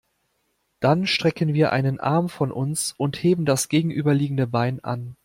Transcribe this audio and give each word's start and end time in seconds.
Dann 0.79 1.05
strecken 1.05 1.53
wir 1.53 1.71
einen 1.73 1.99
Arm 1.99 2.27
von 2.27 2.51
uns 2.51 2.95
und 2.97 3.21
heben 3.21 3.45
das 3.45 3.69
gegenüberliegende 3.69 4.47
Bein 4.47 4.83
an. 4.83 5.15